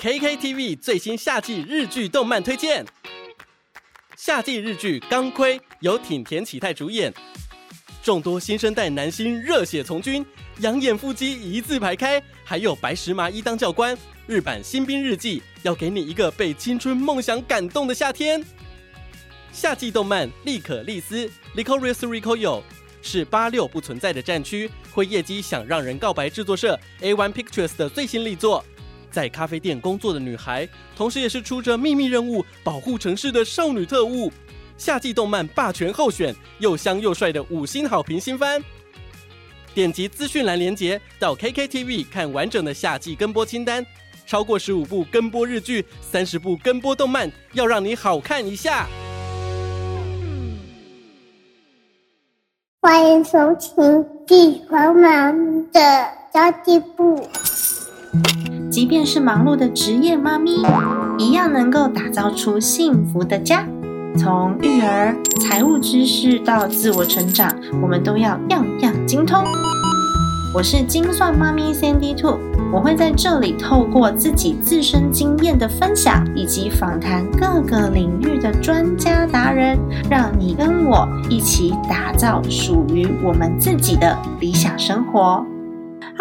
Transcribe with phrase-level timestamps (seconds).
[0.00, 2.82] KKTV 最新夏季日剧动漫推荐。
[4.16, 7.12] 夏季日剧《钢盔》由挺田启太主演，
[8.02, 10.24] 众多新生代男星热血从军，
[10.60, 13.94] 养眼腹肌一字排开，还有白石麻衣当教官。
[14.26, 18.42] 日版新兵日记要给你一个被青春梦想感动的夏天。
[19.52, 22.62] 夏季动漫《利可利斯》（Licorice Recoil）
[23.02, 28.64] 是八六不存在的战区，辉夜姬想让人告白制作社 A One Pictures 的最新力作。
[29.10, 34.32] 在咖啡店工作的女孩，同时也是出着秘密任务保护城市的少女特务。
[34.78, 38.62] 夏季动漫霸权候选，又香又帅的五星好评新番。
[39.74, 43.84] 点击资讯栏连接到 KKTV 看完整的夏季跟播清单，
[44.26, 48.88] 超过十五部跟播日剧，三十部跟播动漫，要让你好看一下。
[52.82, 53.84] 欢迎收听
[54.26, 55.80] 《地方妈咪的
[56.32, 57.28] 家计部》。
[58.70, 60.62] 即便是忙碌的职业妈咪，
[61.18, 63.66] 一样能够打造出幸福的家。
[64.16, 69.42] 从育儿、财务知识到自我成长，我们都要样样精通。
[70.54, 72.38] 我是精算妈咪 Sandy Two，
[72.72, 79.76] 我会在这里透过自己自身经验的分享，以及访谈各个领域的专家达人，
[80.08, 85.44] 让你跟我一起打造属于我们自己的理想生活。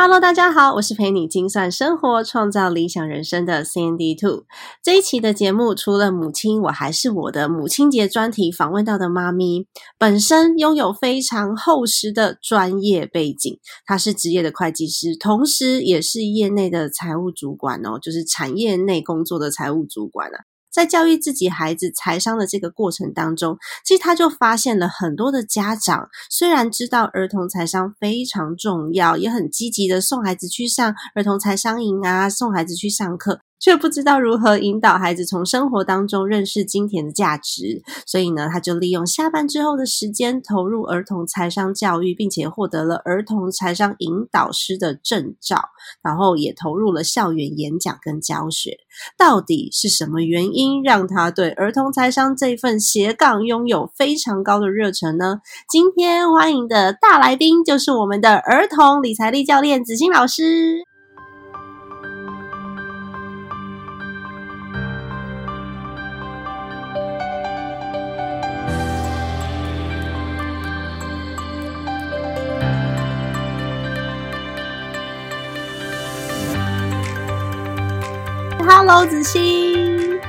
[0.01, 4.45] Hello，大家好，我是陪你精算生活、创造理想人生的 Sandy Two。
[4.81, 20.48] 这一期的节目，除了母亲，我还是我的母亲节专题访问到的妈咪，本身拥有非常厚实的专业背景，她是职业的会计师，同时也是业内的财务主管哦，就是产业内工作的财务主管啊。
[20.71, 33.41] 在教育自己孩子财商的这个过程当中，其实他就发现了很多的家长，虽然知道儿童财商非常重要，也很积极的送孩子去上儿童财商营啊，送孩子去上课。
[33.59, 45.61] 却不知道如何引导孩子从生活当中认识金钱的价值，所以呢，他就利用下班之后的时间投入儿童财商教育，并且获得了儿童财商引导师的证照，
[46.01, 48.77] 然后也投入了校园演讲跟教学。
[49.17, 55.39] 到底是什么原因让他对儿童财商这份斜杠拥有非常高的热忱呢？
[55.69, 60.88] 今天欢迎的大来宾就是我们的儿童理财力教练子欣老师。
[78.91, 80.19] Hello，子欣。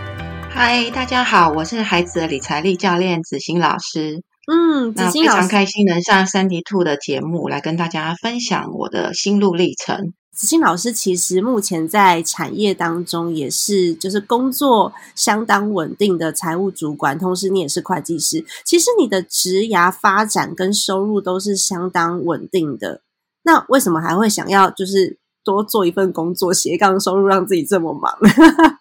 [0.51, 4.23] 嗨，大家好，我是孩子的理财力教练子欣老师。
[4.53, 10.13] 嗯，子欣非常开心能上三 D Two 的节目，来跟大家分享我的心路历程。
[10.31, 18.45] 子欣老师其实目前在产业当中也是，就是工作相当稳定的财务主管，同时你也是会计师。
[18.67, 23.01] 其实你的职涯发展跟收入都是相当稳定的。
[23.43, 25.19] 那为什么还会想要就是？
[25.45, 28.13] 多做一份工作，斜杠收入，让自己这么忙。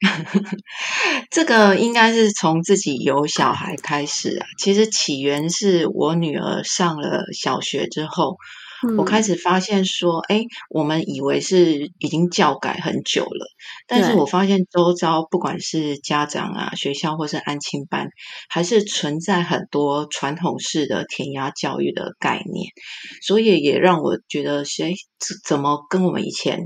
[1.30, 4.46] 这个应该是从自己有小孩开始啊。
[4.58, 8.36] 其实起源是我女儿上了小学之后。
[8.98, 13.46] 我开始发现说，哎，我们以为是已经教改很久了，
[13.86, 18.08] 但是我发现周遭不管是家长啊、学校或是安亲班，
[18.48, 22.70] 还是存在很多传统式的填鸭教育的概念，
[23.22, 24.92] 所以也让我觉得，哎，
[25.44, 26.60] 怎么跟我们以前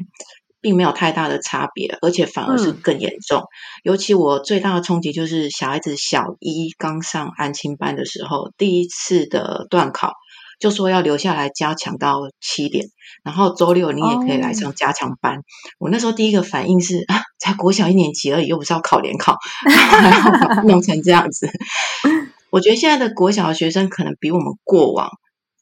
[0.60, 3.44] 并没有太大的差别，而且反而是更严重。
[3.82, 10.12] 尤其我最大的冲击就是小孩子小一刚上安亲班的时候，第一次的段考。
[10.60, 12.86] 就说要留下来加强到七点，
[13.24, 15.40] 然后周六你也可以来上加强班。
[15.78, 19.36] 我那时候第一个反应是啊，才国小一年级而已，又不是要考联考，
[20.66, 21.50] 弄成这样子。
[22.50, 25.08] 我觉得现在的国小的学生可能比我们过往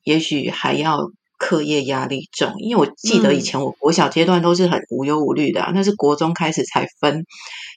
[0.03, 7.24] 也许还要课业压力重，因为我记得以前我国小阶段都是很无忧无虑的，啊那是国中开始才分。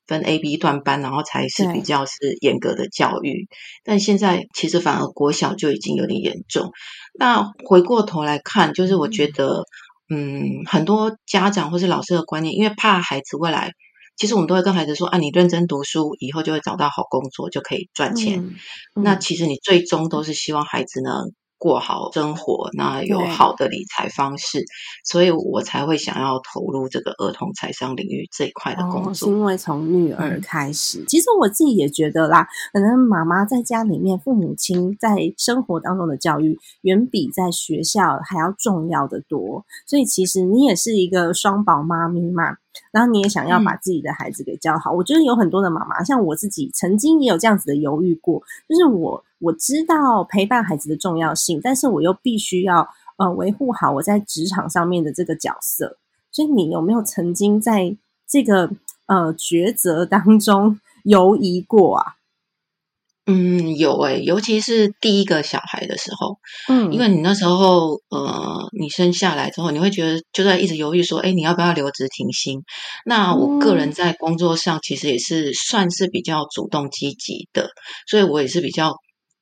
[0.07, 3.47] 分 A、B 段班，然后才是比较是严格的教育。
[3.85, 6.71] 但现在其实反而国小就已经有点严重。
[7.17, 9.63] 那回过头来看，就是我觉得，
[10.09, 13.71] 嗯，很多家长或是老师的观念，因为怕孩子未来，
[14.17, 18.55] 其实我们都会跟孩子说：啊，你认真读书，以后就会找到好工作，就可以赚钱。
[18.95, 21.11] 那其实你最终都是希望孩子呢。
[21.61, 24.65] 过好生活，那有好的理财方式，
[25.05, 29.29] 所以我才会想要投入这个儿童财商领域这一块的工作。
[29.29, 39.63] 因为从女儿开始，其实我自己也觉得啦，可能妈妈在家里面，父母亲在生活当中的教育，远比在学校还要重要的多。
[39.85, 42.55] 所以其实你也是一个双宝妈咪嘛，
[42.91, 44.91] 然后你也想要把自己的孩子给教好。
[44.91, 52.87] 我觉得有很多的妈妈，像我自己曾经也有这样子的犹豫过，就是我我知道陪伴孩子的重要性，但是我又必须要
[53.17, 55.97] 呃维护好我在职场上面的这个角色。
[56.31, 57.95] 所以你有没有曾经在
[58.27, 58.69] 这个
[59.07, 62.15] 呃抉择当中 犹疑过啊？
[63.27, 72.63] 嗯，有诶，尤其是第一个小孩的时候，嗯，因为你那时候，呃，你生下来之后，你会觉得就在一直犹豫说，哎，你要不要留职停薪？
[73.05, 77.69] 那我个人在工作上其实也是算是比较主动积极的，
[78.07, 78.95] 所以我也是比较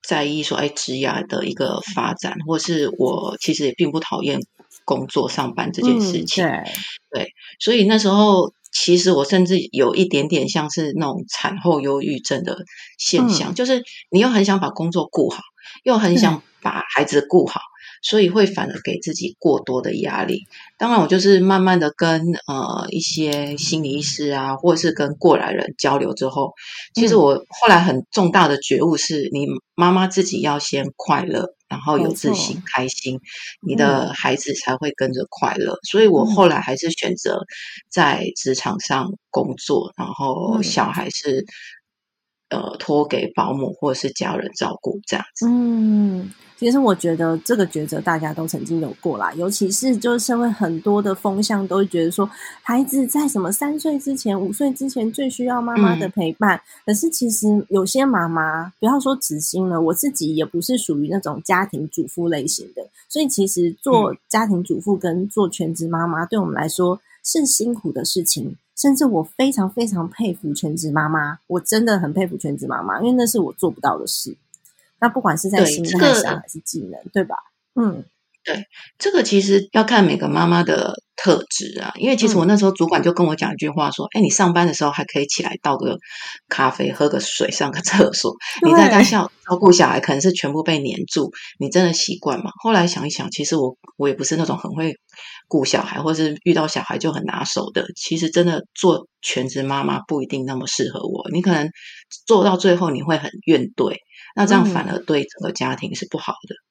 [0.06, 4.40] 在意说，哎，职涯的一个发展，或是我其实也并不讨厌
[4.84, 6.64] 工作上班这件事情，对，
[7.12, 7.30] 对，
[7.60, 8.52] 所以那时候。
[8.72, 12.58] 其实我甚至有一点点像是那种产后忧郁症的
[12.98, 15.42] 现象，就是你又很想把工作顾好，
[15.84, 17.62] 又很想把孩子顾好。
[18.02, 20.46] 所以会反而给自己过多的压力。
[20.78, 26.54] 当然，我就是慢慢的跟呃一些心理医师啊，或者是跟过来人交流之后，
[26.94, 33.20] 其实我后来很重大的觉悟是：你妈妈自己要先快乐，然后有自信、开心，
[33.62, 35.78] 你的孩子才会跟着快乐。
[35.84, 37.40] 所以我后来还是选择
[37.90, 41.46] 在职场上工作，然后小孩是
[42.50, 45.48] 呃托给保姆或者是家人照顾这样子。
[45.48, 46.30] 嗯。
[46.58, 52.30] 其实我觉得这个抉择大家都曾经有过啦，尤其是就是社会很多的风向都会觉得说，
[52.62, 56.62] 孩子在什么三岁之前、五岁之前最需要妈妈的陪伴。
[56.86, 68.58] 可是其实有些妈妈，不要说子心了，我自己也不是属于那种家庭主妇类型的，所以其实做家庭主妇跟做全职妈妈，对我们来说是辛苦的事情。
[68.80, 74.38] 甚至我非常非常佩服全职妈妈，我真的很佩服全职妈妈，因为那是我做不到的事。
[75.02, 77.36] 那不管是在心态上还是技能，对吧？
[77.76, 78.06] 嗯，
[78.52, 78.64] 对，
[78.98, 81.94] 这个其实要看每个妈妈的特质啊。
[81.98, 85.96] 因为其实我那时候主管就跟我讲一句话，说：“哎，你上班的时候还可以起来倒个
[86.48, 88.34] 咖啡、喝个水、上个厕所。
[88.66, 91.30] 你在家照照顾小孩，可能是全部被黏住，
[91.60, 94.96] 你真的习惯吗？”后来想一想，其实我我也不是那种很会
[95.48, 97.86] 顾小孩，或是遇到小孩就很拿手的。
[97.96, 101.30] 其实真的做全职妈妈不一定那么适合我。
[101.32, 101.70] 你可能
[102.26, 103.96] 做到最后，你会很怨怼。
[104.36, 106.56] 那这样反而对整个家庭是不好的。
[106.56, 106.69] 嗯，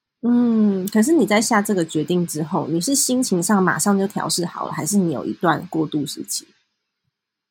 [0.91, 6.45] 可是你在下这个决定之后，你是心情上马上就调试好了，还是你有一段过渡时期？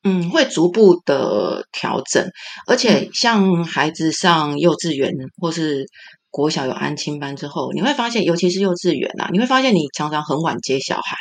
[0.03, 2.29] 嗯，会逐步的调整，
[2.67, 5.11] 而且像孩子上幼稚园
[5.41, 5.87] 或是
[6.29, 11.17] 国小有安亲班之后，你会发现，尤其是幼稚园啊，你会发现你常常很晚接小孩。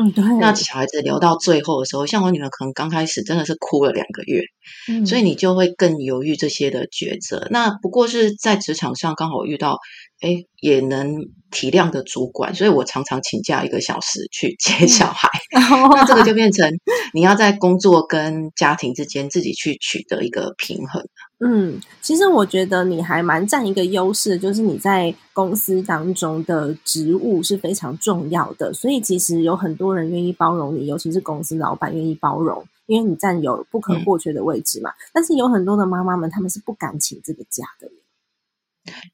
[0.00, 0.24] 嗯，对。
[0.40, 4.40] 那小孩子留到最后的时候，像我女儿可能刚开始真的是哭了两个月，
[4.88, 7.46] 嗯，所以你就会更犹豫这些的抉择。
[7.50, 9.78] 那不过是在职场上刚好遇到，
[10.20, 11.16] 哎，也能
[11.50, 15.28] 体谅的主管，所以我常常请假一个小时去接小孩。
[15.52, 16.70] 那这个就变成
[17.12, 21.02] 你要在工作跟家庭之间自己去取得一个平衡。
[21.42, 34.90] 嗯，其实我觉得你还蛮占一个优势，就是你在公司当中的职务是非常重要的，所以其实有很多人愿意包容你，尤其是公司老板愿意包容，因为你占有不可或缺的位置嘛。
[35.14, 37.90] 但是有很多的妈妈们，他们是不敢请这个假的。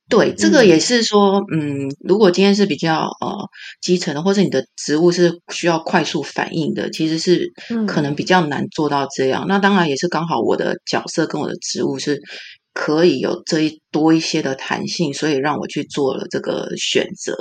[0.09, 3.49] 对，这个也是说，嗯，如果今天是比较呃
[3.81, 7.53] 基层的，或者你的职务是需要快速反应的，其实是
[7.87, 9.47] 可能比较难做到这样。
[9.49, 12.20] 那当然也是刚好我的角色跟我的职务是
[12.73, 17.35] 可以有这一多一些的弹性，所以让我去做了这个选择。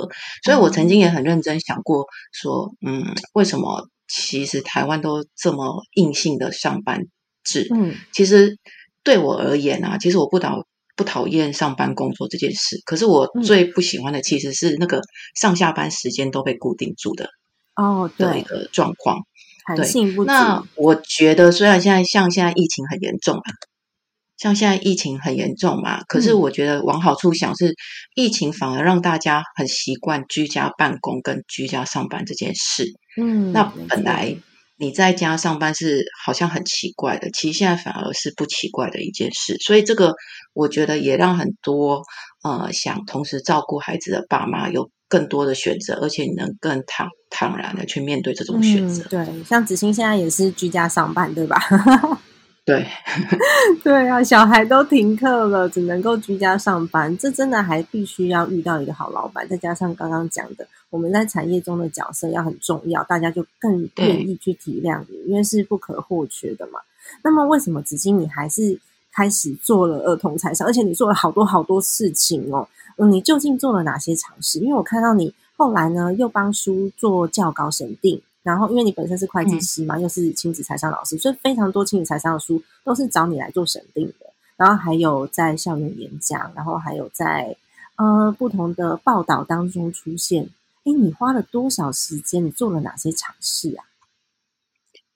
[0.44, 3.04] 所以我曾经也很认真想过，说，嗯，
[3.34, 7.02] 为什么其实台湾都这么硬性的上班
[7.44, 7.68] 制？
[7.72, 8.58] 嗯，其实
[9.04, 10.64] 对我而言啊，其实我不讨
[10.96, 15.02] 不讨厌上班工作这件事，可是我最不喜欢的其实是那个
[15.38, 17.28] 上下班时间都被固定住的
[17.76, 19.18] 哦的一个状况。
[19.76, 23.48] 对，那我觉得虽然现在像现在疫情很严重啊，
[24.38, 27.74] 像现在疫情很严重嘛，可是我觉得往好处想是，
[28.14, 32.86] 疫情反而让大家很习惯居家办公跟居家上班这件事。
[33.20, 34.36] 嗯，那本来。
[34.78, 39.56] 你在家上班是好像很奇怪的，其实现在反而是不奇怪的一件事。
[39.58, 40.14] 所以这个
[40.52, 42.02] 我觉得也让很多
[42.42, 49.04] 呃想同时照顾孩子的爸妈有更多的选择，而且你能更坦坦然的去面对这种选择。
[49.08, 51.58] 对，像子欣现在也是居家上班，对吧？
[52.66, 52.84] 对，
[53.84, 66.80] 对啊，小孩都停课了，只能够居家上班，这真的还必须要遇到一个好老板，再加上刚刚讲的，我们在产业中的角色要很重要，大家就更愿意去体谅你，因为是不可或缺的嘛。
[67.22, 68.76] 那么，为什么子欣你还是
[69.14, 72.66] 开始做了儿童财商，而且你做了好多好多事情哦？
[72.98, 74.58] 嗯，你究竟做了哪些尝试？
[74.58, 78.20] 因为我看到你后来呢，又帮书做教稿审定。
[78.46, 84.26] 然后因为你本身是会计师嘛，又是亲子财商老师，所以非常多亲子财商的书都是找你来做审定的。
[84.56, 87.56] 然后还有在校园演讲，然后还有在
[87.96, 90.48] 呃不同的报道当中出现。
[90.84, 92.46] 哎，你花了多少时间？
[92.46, 93.84] 你做了哪些尝试啊？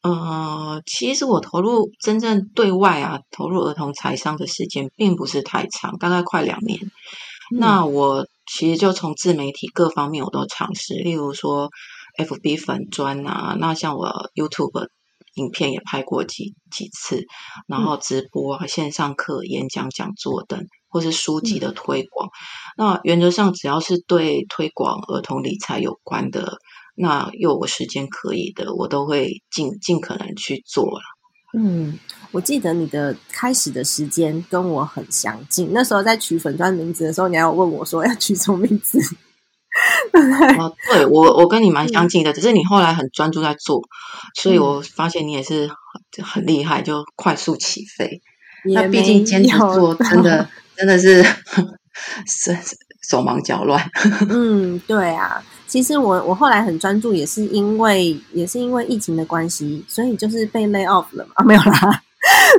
[0.02, 6.80] 呃，其实我投入真正对外啊，投入儿童财商的时间并不是太长，大概快两年。
[7.52, 11.70] 那我其实就从自媒体各方面我都尝试，例如说
[12.25, 14.89] FB 粉砖啊，那像我 YouTube
[15.35, 17.25] 影片也拍过几几次，
[17.67, 22.29] 然后直播啊、线上课、演讲讲座等，或是书籍的推广。
[22.77, 26.59] 那原则上只要是对推广儿童理财有关的。
[26.97, 31.00] 那又我时间可以的，我都会尽尽可能去做了。
[31.57, 31.99] 嗯，
[32.31, 35.73] 我记得你的开始的时间跟我很相近。
[35.73, 39.00] 那时候在取粉砖名字的时候，你还有问我说要取什么名字？
[40.59, 43.83] 哦，对我我跟你蛮相近的，只是你后来很专注在做，
[44.35, 45.71] 所以我发现你也是
[46.23, 48.21] 很厉害，就快速起飞。
[48.65, 51.23] 那毕竟坚持做，真的真的是
[52.27, 52.57] 是
[53.09, 53.91] 手忙脚乱。
[54.29, 55.43] 嗯，对啊。
[55.67, 61.33] 其实我我后来很专注，也是因为也是因为疫情的关系，所以就是被 lay off 了嘛？
[61.37, 62.03] 啊， 没有啦，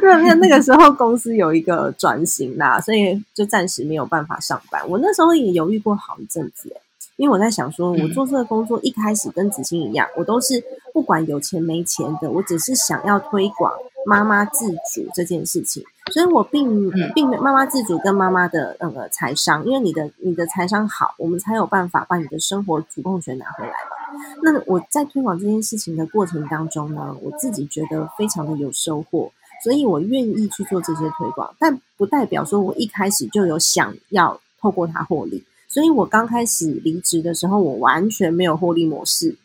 [0.01, 0.35] 没有没有。
[0.35, 4.81] 那个时候公司有一个转型啦，所以就暂时没有办法上班。
[4.89, 6.73] 我那时候也犹豫过好一阵子，
[7.21, 13.71] 因为我在想说，我做这个工作一开始跟子欣一样，我都是不管有钱没钱的，我只是想要推广
[14.07, 15.83] 妈妈自主这件事情。
[16.11, 24.19] 所以我并并没妈妈自主跟妈妈的那个财商，因为你的你的财商好，我们才有办法把你的生活主动权拿回来嘛。
[24.41, 29.31] 那我在推广这件事情的过程当中呢，我自己觉得非常的有收获，
[29.63, 35.43] 所以我愿意去做这些推广，但不代表说我一开始就有想要透过它获利。
[35.71, 39.35] 所以我刚开始离职的时候，我完全没有获利模式，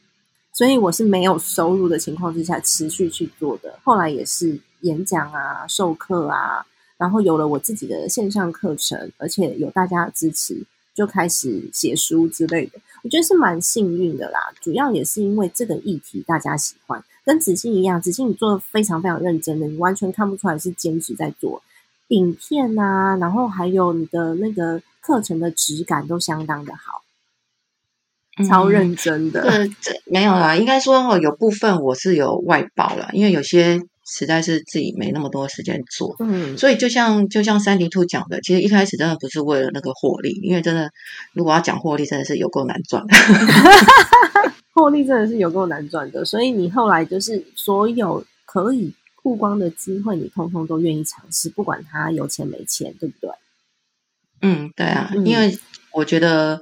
[0.52, 3.78] 所以我是没有收入的情况之下持续去做的。
[3.82, 4.60] 后来也是。
[4.82, 6.64] 演讲啊，授课啊，
[6.98, 10.62] 然后有了我自己的线上课程，而且有大家的支持，
[10.94, 12.78] 就开始写书之类的。
[13.02, 14.38] 我觉得是蛮幸运的啦。
[14.60, 21.60] 主要也是因为这个议题大家喜欢，跟子欣一样，子欣你做的非常非常认真的，你完全看不出来是兼职在做
[22.08, 27.02] 影片啊，然后还有你的那个课程的质感都相当的好，
[28.48, 29.42] 超认真的。
[29.42, 33.80] 对，这没有啦，应该说有部分我是有外包了，因为有些。
[34.08, 40.92] 实在是自己没那么多时间做，嗯，所以就像就像三 D Two 讲的，其实一开始真的不是为了那个获利，因为真的
[41.32, 43.04] 如果要讲获利，真的是有够难赚，
[44.72, 46.24] 获利真的是有够难赚的。
[46.24, 48.94] 所以你后来就是所有可以
[49.24, 53.30] 曝光的机会，你通通都愿意尝试，不管他有钱没钱，对不对？
[54.40, 55.58] 嗯，对啊，因为
[55.92, 56.60] 我觉得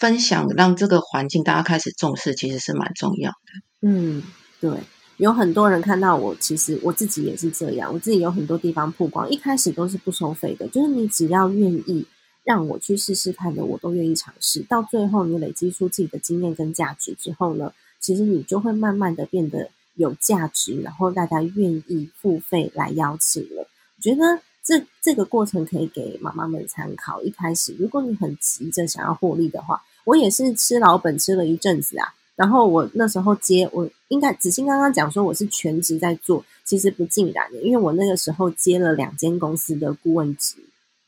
[0.00, 3.36] 分享让这个环境大家开始重视，其实是蛮重要的。
[3.82, 4.22] 嗯，
[4.60, 4.70] 对。
[5.18, 7.90] 有很多人看到我，其实我自己也是这样。
[7.90, 12.06] 我自己有很多地方曝光，一开始都是不收费的，就是你只要愿意
[12.44, 14.60] 让我去试试看的，我都愿意尝试。
[14.68, 23.62] 到最后，你累积出自己的经验跟价值之后呢，其实你就会慢慢的变得有价值，然后大家愿意付费来邀请了。
[23.96, 27.22] 我觉得这这个过程可以给妈妈们参考。
[27.22, 32.12] 一开始，如果你很急着想要获利的话，我也是吃老本吃了一阵子啊。
[32.34, 40.56] 然后我那时候接，我应该子欣刚刚讲说我是全职在做，其实不尽然的，因为我那个时候接了两间公司的顾问职，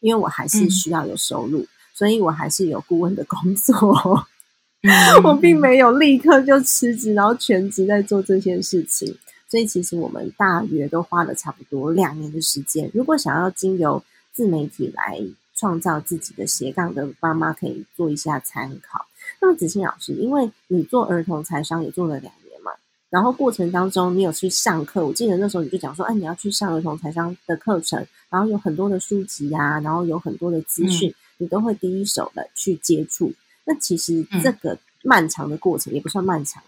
[0.01, 3.77] 因为我还是需要有收入，所以我还是有顾问的工作，
[5.23, 9.15] 我并没有立刻就辞职，然后全职在做这件事情，
[9.49, 12.91] 所以其实我们大约都花了差不多两年的时间。
[12.93, 14.03] 如果想要经由
[14.33, 15.21] 自媒体来
[15.57, 19.07] 创造自己的斜杠的妈妈，可以做一下参考。
[19.41, 22.73] 那么子欣老师，因为你做儿童财商也做了两年嘛，
[23.11, 33.33] 然后过程当中你有去上课，我记得那时候你就讲说，哎，你要去上儿童财商的课程，然后有很多的书籍啊，然后有很多的资讯，你都会第一手的去接触。
[33.65, 36.63] 那其实这个漫长的过程也不算漫长，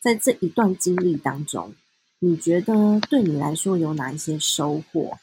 [0.00, 1.72] 在这一段经历当中，
[2.18, 5.18] 你觉得对你来说有哪一些收获？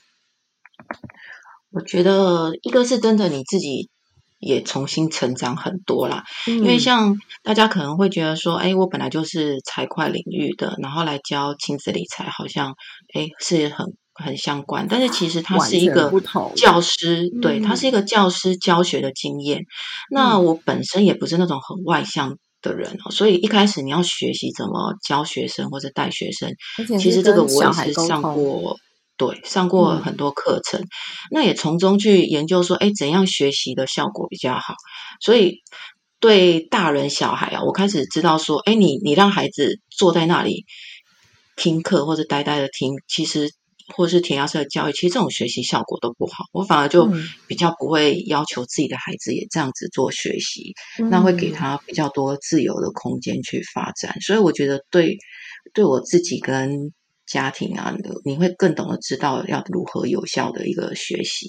[1.71, 3.89] 我觉得一个是真的你自己。
[4.43, 12.73] 也重新成长很多啦，因为像大家可能会觉得说，哎，我本来就是财会领域的，然后来教亲子理财，好像
[13.13, 16.11] 哎是很很相关，但是其实它是一个
[16.55, 19.65] 教师，对，它是一个教师教学的经验。
[20.09, 26.53] 那我本身也不是那种很外向的人哦，所以一开始你要学习怎么教学生或者带学生，
[26.99, 28.77] 其实这个我也是上过。
[29.17, 30.81] 对，上过很多课程，
[31.29, 34.73] 那也从中去研究说，哎，怎样学习的效果比较好？
[35.19, 35.57] 所以
[36.19, 40.65] 对大人小孩啊，我开始知道说，哎，你你让孩子坐在那里
[41.55, 43.51] 听课或者呆呆的听，其实
[43.95, 46.45] 或是填鸭式的教育，其实这种学习效果都不好。
[46.51, 47.11] 我反而就
[47.47, 50.73] 比较不会要求自己的孩子也这样子做学习，
[51.09, 54.19] 那会给他比较多自由的空间去发展。
[54.21, 55.17] 所以我觉得对
[55.73, 56.91] 对我自己跟
[57.25, 57.95] 家庭啊，
[58.25, 61.47] 你会更懂得知道要如何有效的一个学习。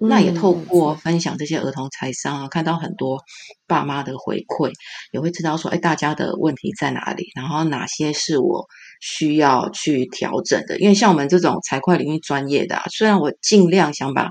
[0.00, 3.18] 那也透过分享这些儿童财商啊，看到很多
[3.66, 4.70] 爸妈的回馈，
[5.10, 8.64] 也会知道说，哎，大家的问题在哪里，然后哪些是我
[9.00, 10.78] 需要去调整的。
[10.78, 14.30] 因为像我们这种财会领域专业的，虽然我尽量想把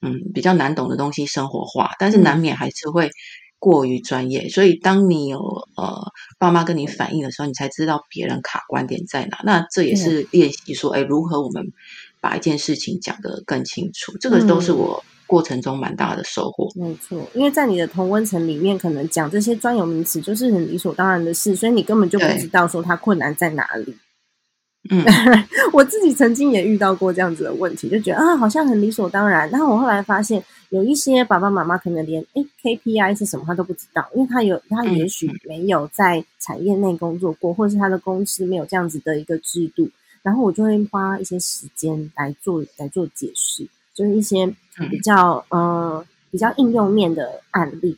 [0.00, 3.10] 嗯比较难懂的东西生活化，但是难免还是会
[3.58, 4.48] 过于专业。
[4.48, 5.38] 所以当你有
[5.76, 9.40] 呃爸妈跟你反映的时候，你才知道别人卡观点在哪。
[9.44, 11.72] 那这也是练习说，哎，如何我们。
[12.20, 16.66] 把一件事情讲得更清楚，这个都是我过程中蛮大的收获。
[16.74, 23.94] 没错，因为在你的同温层里面，可能讲这些专有名词就是很理所当然的事，所以你根本就不知道说它困难在哪里。
[24.90, 25.02] 嗯，
[25.72, 29.48] 我自己曾经也遇到过这样子的问题，就觉得啊，好像很理所当然。
[29.50, 39.88] 但我后来发现，有一些爸爸妈妈可能连哎 KPI 是什么他都不知道，因为他有他也许没有在产业内工作过，或者是他的公司没有这样子的一个制度。
[40.22, 44.46] 然后我就会花一些时间来做来做解释，就是一些
[44.90, 47.94] 比较呃比较应用面的案例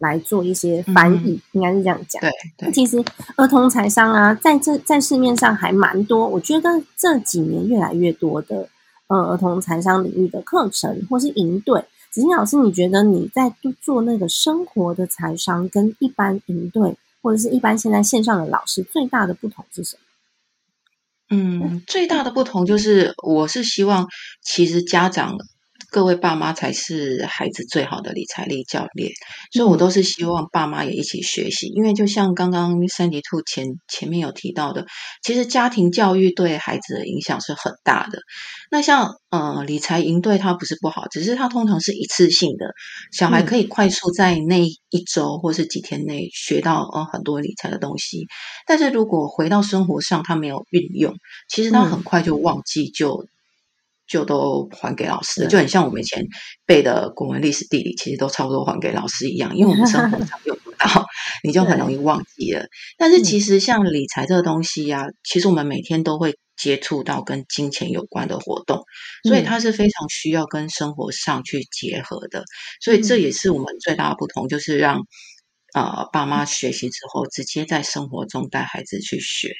[0.00, 2.22] 来做一些翻译，应该是这样讲。
[2.56, 3.04] 对，其实
[3.36, 8.68] 儿童财商啊，在这在市面上还蛮多，我觉得这几年越来越多的
[9.08, 11.84] 呃儿童财商领域的课程或是营队。
[12.10, 20.02] 子欣老师，你觉得你在做那个生活的财商跟一般营队或者是一般现在线上的老师最大的不同是什么？
[21.36, 24.08] 嗯，最大的不同就是，我是希望，
[24.42, 25.36] 其实家长。
[25.90, 29.10] 各位爸妈才是孩子最好的理财力教练，
[29.52, 31.66] 所以我都是希望爸妈也一起学习。
[31.66, 34.86] 因为就像刚刚三迪兔前前面有提到的，
[35.22, 38.20] 其实家庭教育对孩子的影响是很大的。
[38.70, 42.72] 那像呃理财营对它不是不好，只是它通常是一次性的，
[43.12, 48.28] 小孩可以快速在那一周或是几天内学到呃很多理财的东西。
[48.66, 51.14] 但是如果回到生活上，他没有运用，
[51.48, 53.26] 其实他很快就忘记就。
[54.10, 56.26] 就都还给老师，就很像我们以前
[56.66, 61.06] 背的古文、历史、地理，其实都差不多还给老师一样，因为我们生活上用不到，
[61.44, 62.66] 你就很 容易忘记了。
[62.98, 68.82] 但是其实像理财这个东西呀，其实我们每天都会接触到跟金钱有关的活动，
[69.28, 72.42] 所以它是非常需要跟生活上去结合的。
[72.82, 75.02] 所以这也是我们最大的不同，就是让
[75.72, 79.54] 呃爸妈学习之后，直接在生活中带孩子去学。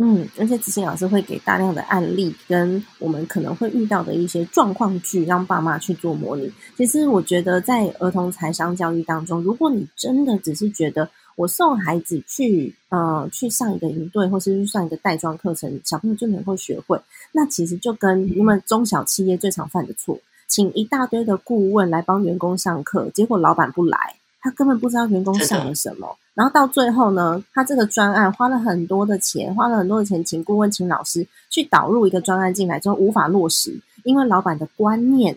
[0.00, 6.48] 嗯，而且子欣老师会给大量的案例，跟我们可能会遇到的一些状况剧，让爸妈去做模拟。
[6.76, 17.00] 其实我觉得，在儿童财商教育当中，如果你真的只是觉得我送孩子去呃去上一个营队，或是去上一个带妆课程，小朋友就能够学会，
[17.32, 24.14] 那其实就跟你们中小企业最常犯的错，请一大堆的顾问来帮员工上课，结果老板不来。
[24.40, 35.36] 他根本不知道员工想了什么，然后到最后呢，他这个专案花了很多的钱，花了很多的钱，请顾问、请老师去导入一个专案进来之后，无法落实，因为老板的观念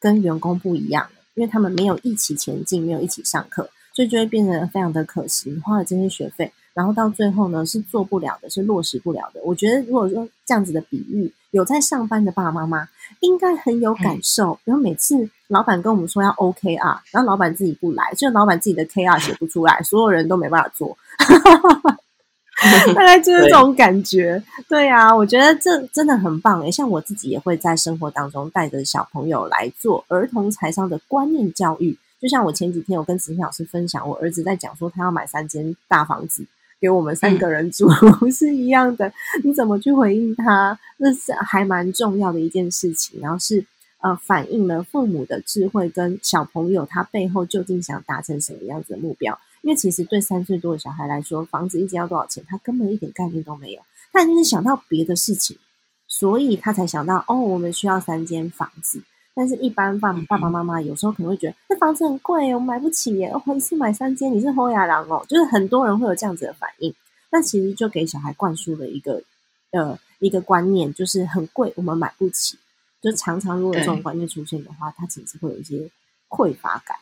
[0.00, 6.52] 跟员工不一样，因为他们没有一起前进，没有一起上课，所以就会变得非常的可惜，花了这些学费。
[6.74, 9.40] 然后到最后呢，是做不了的，是落实不了的。
[9.44, 12.88] 我觉得，如果说这样子的比喻，有在上班的爸爸妈妈
[13.20, 14.58] 应该很有感受。
[14.64, 20.96] 然后每次老板跟我们说要 OK 啊然后老板自己不来，就老板自己的 KR 写不出来，所有人都没办法做，
[22.94, 24.42] 大概就是这种感觉。
[24.68, 26.70] 对啊，我觉得这真的很棒诶。
[26.70, 31.98] 像我自己也会在生活当中带着小朋友来做儿童财商的观念教育。
[32.20, 36.44] 就像我前几天有跟子欣老师分享，我儿子在讲说他要买三间大房子。
[36.80, 37.88] 给我们三个人住
[38.30, 39.12] 是一样的，
[39.42, 40.78] 你怎么去回应他？
[40.96, 43.20] 那是还蛮重要的一件事情。
[43.20, 43.64] 然后是
[44.00, 49.38] 呃，反映了父母的智慧跟小朋友他背后究竟想达成什么样子的目标。
[49.62, 55.58] 因为其实对三岁多的小孩来说，房子一间要多少钱，他根本一点概念都没有，他一定是想到别的事情，
[56.06, 59.02] 所以他才想到哦，我们需要三间房子。
[59.38, 63.32] 但是，一般爸爸爸妈妈有时候可能会觉得，那房子很贵，我买不起耶。
[63.46, 66.92] 我一次买三间，你是侯亚郎哦，就是很多人会有这样子的反应。
[67.30, 69.22] 那其实就给小孩灌输了一个
[69.70, 72.58] 呃一个观念，就是很贵，我们买不起。
[73.00, 75.88] 就常常如果这种观念出现的话，他其实会有一些
[76.28, 76.96] 匮乏感。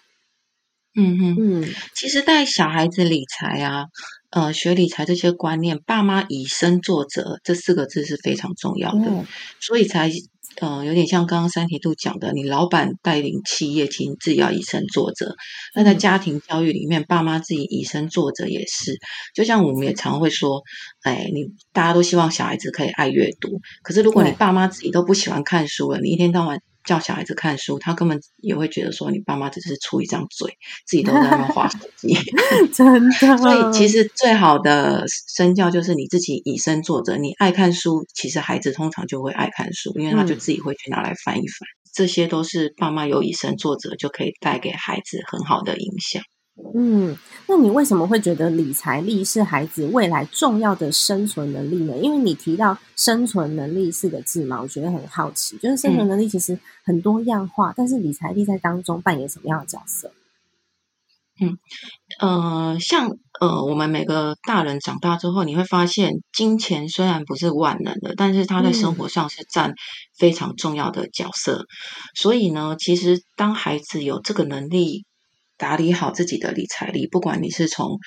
[0.97, 3.85] 嗯嗯嗯，其实带小孩子理财啊，
[4.31, 9.25] 呃，学理财这些观念，爸妈以身作则这四个字是非常重要的，
[9.61, 10.11] 所以才。
[10.59, 15.37] 嗯，有点像刚刚三体度讲的，你老板带领企业，其实自己要以身作则。
[15.75, 18.97] 那在家庭教育里面，爸妈自己以身作则也是。
[19.35, 20.63] 就像我们也常会说，
[21.03, 26.59] 哎，你大家都希望小孩子可以爱阅读，可是如果你爸妈自己都不喜欢看书了，你一天到晚。
[26.87, 32.17] 叫小孩子看书，他根本也会觉得说你爸妈只是出一张嘴，自己都在那划手机。
[32.73, 32.87] 真
[33.21, 35.05] 的，所以其实最好的
[35.37, 37.17] 身教就是你自己以身作则。
[37.17, 41.69] 你爱看书，其实孩子通常就会爱看书，因为他就自己会去拿来翻一翻。
[41.93, 46.23] 这些都是爸妈有以身作则，就可以带给孩子很好的影响。
[46.75, 47.15] 嗯，
[47.47, 51.95] 那你为什么会觉得理财力是孩子未来重要的生存能力呢？
[51.99, 60.11] 因为你提到生存能力四个字嘛，我觉得很好奇，就是生存能力其实很多样化，但是理财力在当中扮演什么样的角色？
[61.39, 61.59] 嗯，
[62.21, 69.75] 呃，像呃，我们每个大人长大之后，你会发现，金钱虽然不是万能的，但是它在生活上是占
[70.19, 71.67] 非常重要的角色。
[72.15, 75.05] 所以呢，其实当孩子有这个能力。
[75.57, 77.99] 打理好自己的理财力，不管你是从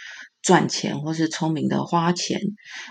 [0.41, 2.39] 赚钱或是聪明的花钱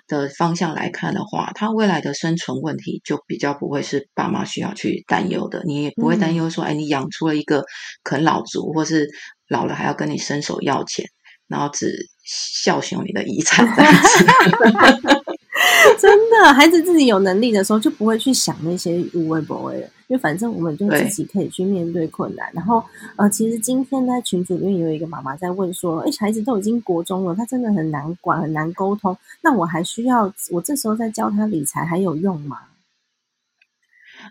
[0.06, 5.62] 的方向来看的话，他未来的生存问题就比较不会是爸妈需要去担忧的。
[5.64, 7.64] 你也不会担忧说，哎，你养出了一个
[8.04, 9.08] 啃老族，或是
[9.48, 11.06] 老了还要跟你伸手要钱，
[11.48, 11.94] 然后只
[12.24, 13.66] 孝顺你的遗产。
[15.98, 22.50] 真的，孩子自己有能力的时候，就不会去想那些无谓不谓的，因为反正我们就自己可以去面对困难。
[22.52, 22.82] 然后，
[23.16, 29.16] 呃，其实今天在群组里面有一个妈妈在问说：“哎，孩子都已经国中了，他真的很难管，很难沟通。
[29.42, 32.58] 那我还需要我这时候再教他理财还有用吗？”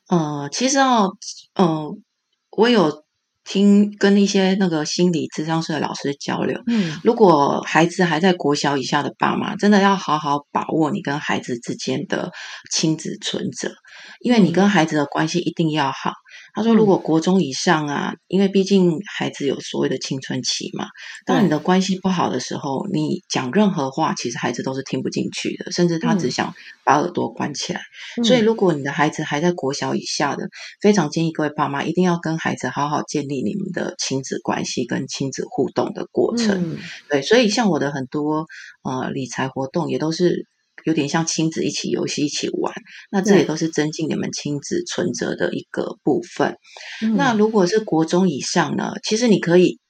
[0.09, 1.15] 呃，其实哦，
[1.55, 2.03] 嗯，
[2.51, 3.06] 我有。
[3.47, 12.31] 听跟一些那个心理智商师的老师交流，嗯，如果孩子还在国小以下的爸妈，真的要好好把握你跟孩子之间的
[12.69, 13.71] 亲子存折，
[14.19, 16.11] 因为你跟孩子的关系一定要好。
[16.57, 20.87] 他说：“如果国中以上啊，因为毕竟孩子有所谓的青春期嘛，
[21.23, 27.81] 当你的关系不好的时候，你讲任何话，其实孩子都是听不进去的，甚至他只想把耳朵关起来。
[28.23, 30.49] 所以，如果你的孩子还在国小以下的，
[30.81, 36.79] 非常建议各位爸妈一定要跟孩子好好建立你们的亲子关系跟亲子互动的过程。
[37.07, 38.47] 对，所以像我的很多
[38.83, 40.47] 呃理财活动也都是。”
[40.87, 42.73] 有点像亲子一起游戏一起玩，
[43.11, 46.55] 那这也都是增进你们亲子存折的一个部分。
[47.17, 48.93] 那如果是国中以上呢？
[49.03, 49.81] 其实你可以，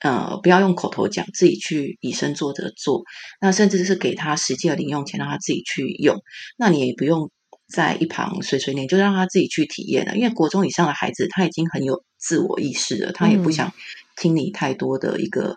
[0.00, 3.02] 呃，不要用口头讲，自己去以身作则做。
[3.42, 6.16] 那甚至是给他实际的零用钱，让他自己去用。
[6.56, 7.30] 那你也不用
[7.68, 10.16] 在一旁碎碎念，就让他自己去体验了。
[10.16, 13.70] 因为国中以上的孩子他已经很有自我意识了，他也不想
[14.16, 15.56] 听你太多的一个。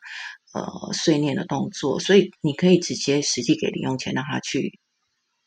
[0.52, 4.80] 呃，碎念的动作，所以你可以直接实际给零用钱，让他去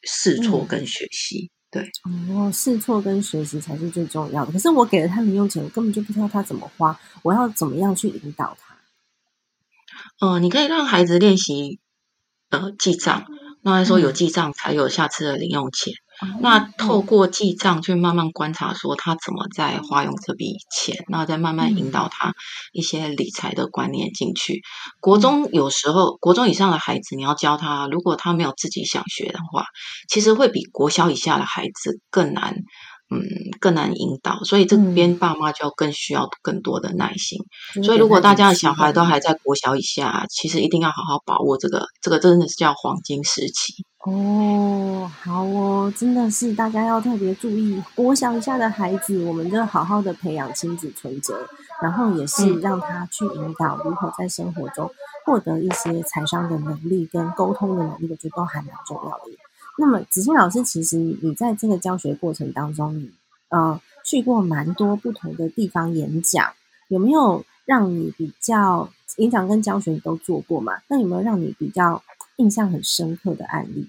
[0.02, 1.50] 试错跟学习。
[1.70, 1.90] 对，
[2.30, 4.52] 哦，试错跟学习才是最重要的。
[4.52, 8.76] 可是我给了他零用钱，我根本就不知道他怎么花，我要怎么样去引导他？
[10.20, 11.80] 呃，你可以让孩子练习
[12.50, 13.26] 呃记账，
[13.62, 15.94] 那说有记账才有下次的零用钱。
[16.40, 22.32] 那透过记账去慢慢观察，说他怎么在花用这笔钱，那再慢慢引导他
[22.72, 24.62] 一些理财的观念进去。
[25.00, 29.64] 国中有时候，国中以上的孩子，你要教他，如果他没有自己想学的话，
[30.08, 32.56] 其实会比国小以下的孩子更难。
[33.14, 33.20] 嗯，
[33.61, 37.38] 更难引导，所以这边爸妈就要更需要更多的耐心。
[37.85, 45.10] 所以，如果大家的小孩都还在国小以下，其实一定要好好把握这个，这个真的是叫黄金时期哦。
[45.22, 51.46] 好哦，真的是大家要特别注意国小以下的孩子，我们就好好的培养亲子存折，
[51.80, 54.90] 然后也是让他去引导如何在生活中
[55.24, 59.24] 获得一些财商的能力跟沟通的能力，我觉得都还蛮重要的。
[59.78, 63.10] 那么，子欣老师，其实你在这个教学过程当中，你
[63.48, 66.52] 呃去过蛮多不同的地方演讲，
[66.88, 70.74] 有没有让你比较演讲跟教学你都做过嘛？
[70.88, 72.02] 那有没有让你比较
[72.37, 73.88] 印象很深刻的案例？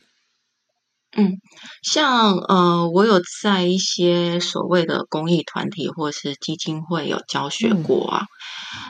[1.15, 1.39] 嗯，
[1.83, 8.25] 像呃，我有在一些所谓的公益团体或是基金会有教学过啊。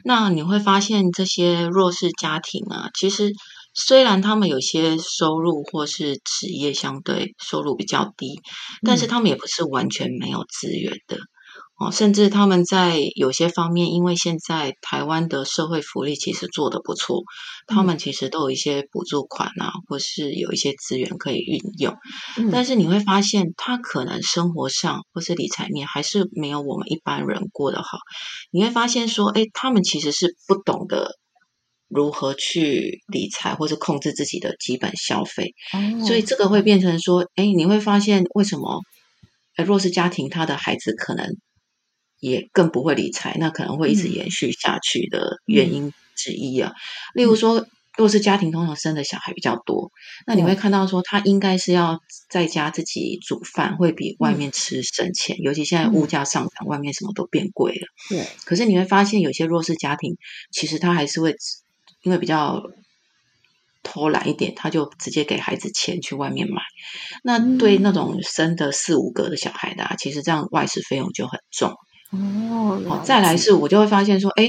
[0.06, 3.34] 那你会发现，这些弱势家庭啊，其实。
[3.76, 8.40] 虽然他们有些收入或是职业相对收入比较低，
[8.86, 11.18] 但是他们也不是完全没有资源的
[11.84, 17.24] 哦，甚至他们在有些方面，因为现在台湾的社会福利其实做得不错，
[17.68, 21.96] 他们其实都有一些补助款啊，或是有一些资源可以运用。
[22.52, 27.98] 但是你会发现，他可能生活上或是理财面还是没有我们一般人过得好。
[28.52, 31.18] 你会发现说，哎，他们其实是不懂得
[31.90, 35.54] 如何去理财或者控制自己的基本消费，
[36.06, 38.82] 所以这个会变成说，哎，你会发现为什么
[39.58, 41.36] 弱势家庭他的孩子可能。
[42.24, 46.72] 也更不会理财，那可能会一直延续下去的原因之一啊。
[47.14, 47.66] 例如说，
[47.98, 49.92] 若是家庭通常生的小孩比较多，
[50.26, 55.36] 那你会看到说，他应该是要在家自己煮饭，会比外面吃省钱。
[55.42, 57.88] 尤其现在物价上涨，外面什么都变贵了。
[58.10, 58.26] 对。
[58.46, 60.16] 可是你会发现，有些弱势家庭，
[60.50, 61.36] 其实他还是会
[62.04, 62.64] 因为比较
[63.84, 66.62] 偷懒一点，他就直接给孩子钱去外面买。
[67.22, 71.74] 那对那种生的四五个的小孩的，其实这样外食费用就很重。
[72.14, 74.48] 哦，再来是，我就会发现说，哎，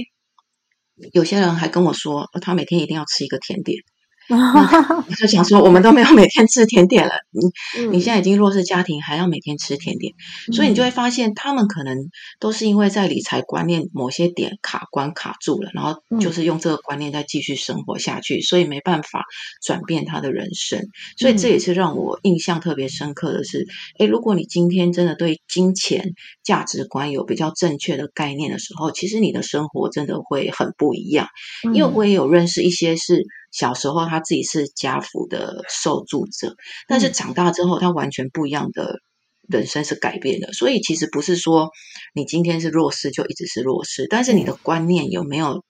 [1.12, 3.78] 有些人还跟我说，他每天一定要吃一个甜点。
[4.28, 10.14] 我就想说，我们都没有每天吃甜点了，你你现在已经弱势家庭，还要每天吃甜点，
[10.52, 12.08] 所以你就会发现，他们可能
[12.40, 19.24] 都是因为在理财观念某些点卡关卡住了，然后就是用这个观念再继续生活下去，所以没办法
[19.62, 20.88] 转变他的人生。
[21.18, 23.66] 所以这也是让我印象特别深刻的是，
[23.98, 31.28] 诶，如果你今天真的对金钱价值观有比较正确的概念的时候，其实你的生活真的会很不一样。
[31.74, 33.22] 因为我也有认识一些是。
[33.54, 36.56] 小时候他自己是家福的受助者，
[36.88, 38.98] 但是长大之后他完全不一样的
[39.48, 40.52] 人生是改变的。
[40.52, 41.70] 所以其实不是说
[42.14, 45.62] 你今天是弱势就一直是弱势，但是你的观念有没有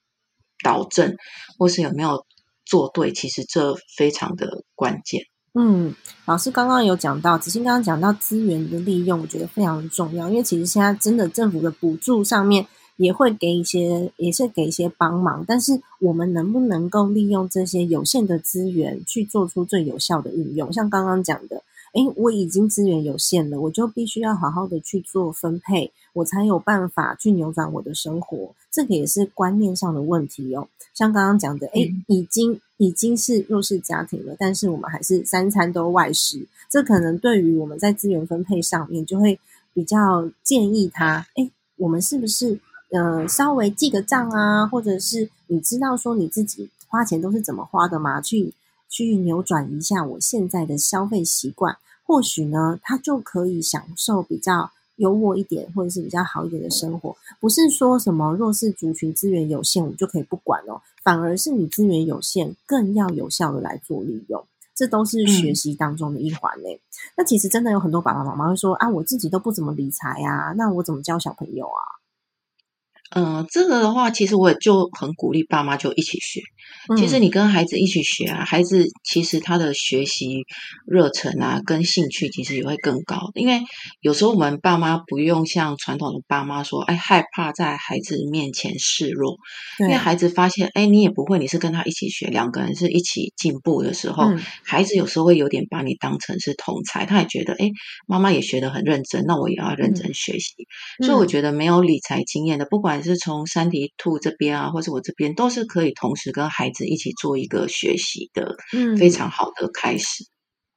[0.62, 1.14] 导正，
[1.58, 2.24] 或是有没有
[2.64, 5.20] 做对，其实这非常的关键。
[5.52, 5.94] 嗯，
[6.24, 12.66] 老师刚刚有讲到，子欣刚刚讲到资源的利用，我觉得非常重要，因为其实现在真的政府的补助上面。
[12.96, 20.72] 也会给一些，也是给一些帮忙，但是我们能不能够利用这些有限的资源去做出最有效的运用？
[20.72, 21.62] 像刚刚讲的，
[21.94, 28.54] 诶，我已经资源有限了，我就必须要好好的去做分配，我才有办法去扭转我的生活。
[28.70, 30.68] 这个也是观念上的问题哦。
[30.94, 39.38] 像刚刚讲的，诶，已经已经是弱势家庭了，但是我们还是三餐都外食，这可能对于我们在资源分配上面就会
[39.72, 42.60] 比较建议他，诶，我们是不是？
[42.94, 48.20] 呃，稍微记个账啊，或者是你知道说你自己花钱都是怎么花的吗？
[48.20, 48.54] 去
[48.88, 51.76] 去扭转一下我现在的消费习惯，
[52.06, 57.16] 或许呢，他就可以享受比较优渥一点，或者是比较好一点的生活。
[57.40, 64.44] 不是说什么弱势族群资源有限，我就可以不管哦，反而是你资源有限，更要有效的来做利用。
[64.76, 66.80] 这都是学习当中的一环嘞。
[67.16, 71.82] 那其实真的有很多爸爸妈妈会说啊，我自己都不怎么理财啊，那我怎么教小朋友啊？
[73.14, 76.40] 嗯，这个的话，其实我也就很鼓励爸妈就一起学。
[76.96, 80.44] 其实你跟孩子一起学啊，孩子其实他的学习
[80.86, 83.30] 热忱啊，跟兴趣其实也会更高。
[83.34, 83.62] 因为
[84.00, 89.36] 有时候我们爸妈不用像传统的爸妈说，哎，害怕在孩子面前示弱。
[89.78, 97.70] 因为孩子发现，哎，你也不会，你是跟他一起学，两个人是一起进步的时候，孩子有时候会有点把你当成是同才，他也觉得，哎，
[98.06, 100.54] 妈妈也学得很认真，那我也要认真学习。
[101.04, 110.24] 所以我觉得没有理财经验的，不管是从三迪兔这边啊，或者我这边，都是可以同时跟孩子一起做一个学习的，嗯，非常好的开始。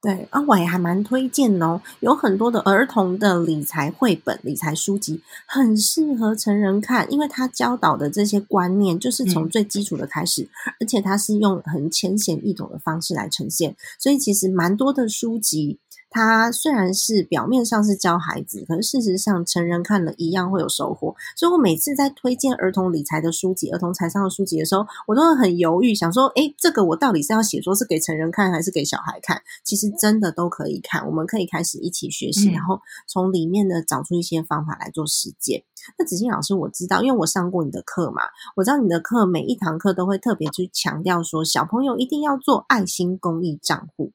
[0.00, 10.48] 对啊，我也还蛮推荐哦，有很多的儿童的理财绘本、理财书籍，很适合成人看，因为他教导的这些观念就是从最基础的开始，
[10.80, 15.80] 而且他是用很浅显易懂的方式来呈现，所以其实蛮多的书籍。
[16.10, 21.14] 它虽然是表面上是教孩子，可是事实上成人看了一样会有收获。
[21.36, 29.42] 所以我每次在推荐儿童理财的书籍、儿童财商的书籍的时候，我都会很犹豫，想说：诶，这个我到底是要写说是给成人看还是给小孩看？
[29.64, 35.62] 其实真的都可以看，我们可以开始一起学习，然后从里面呢找出一些方法来做实践。
[35.98, 38.22] 那子欣老师，我知道，因为我上过你的课嘛，
[38.56, 44.12] 我知道你的课每一堂课都会特别去强调说，小朋友一定要做爱心公益账户。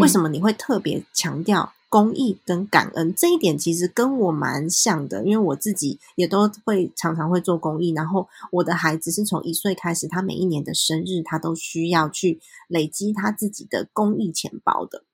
[0.00, 3.56] 为什么你会特别强调公益跟感恩这一点？
[3.56, 7.92] 其实跟我蛮像的，因为我自己也都会常常会做公益。
[7.92, 15.04] 然后我的孩子是从一岁开始，他每一年的生日，他都需要去累积他自己的公益钱包的。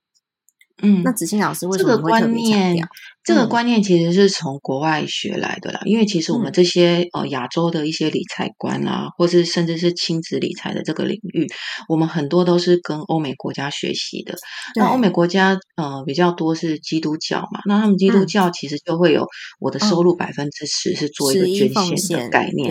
[0.83, 2.89] 嗯，那子欣老师为什这个么会特观念别强调？，
[3.23, 5.81] 这个嗯观念其实是从国外学来的啦。
[5.85, 11.47] 因为其实我们嗯这些呃亚洲的一些理财观啊，或是甚至是亲子理财的这个领域，
[11.89, 14.35] 我们很多都是跟欧美国家学习的。
[14.75, 19.27] 那欧美国家呃比较多是基督教嘛，那他们基督嗯教其实就会有
[19.59, 22.71] 我的收哦入百分之十是做一个捐献的概念，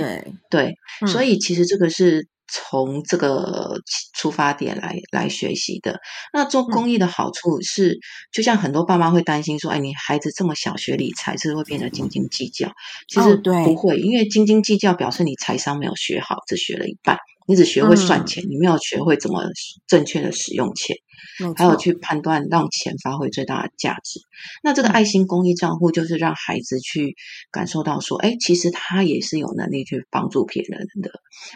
[0.49, 3.79] 对，对，嗯所以其实这个是从这个
[4.13, 5.99] 出发点来来学习的。
[6.33, 7.99] 那做嗯公益的好处是，
[8.31, 12.71] 就像很多爸妈会担心说，哎，你孩子这么小学理财，是不是会变得斤斤计较？
[13.07, 19.43] 其实不会，因为斤斤计较表示你财商没有学好，只学了一半，你只学会算嗯钱，你没有学会怎么
[19.87, 20.95] 正确的使用钱。
[21.39, 24.19] 没还有去判断让钱发挥最大的价值。
[24.63, 27.15] 那这个嗯爱心公益账户就是让孩子去
[27.51, 31.11] 感受到说，哎，其实他也是有能力去帮助别人的。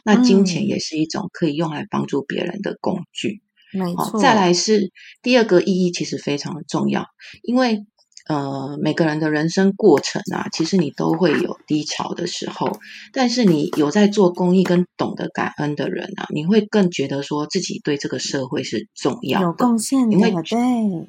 [0.05, 3.41] 那金钱嗯也是一种可以用来帮助别人的工具。
[3.73, 4.91] 好，没错，再来是
[5.23, 7.07] 第二个意义，其实非常的重要，
[7.41, 7.85] 因为
[8.25, 12.71] 呃，每个人的人生过程啊，其实你都会有低潮的时候，
[13.11, 20.09] 但是你有在做公益跟懂得感恩的人啊，你会更觉得说自己对这个社会是重要的，有贡献。
[20.09, 20.57] 你会的，对，